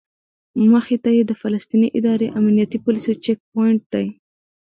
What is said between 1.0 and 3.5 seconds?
ته یې د فلسطیني ادارې امنیتي پولیسو چیک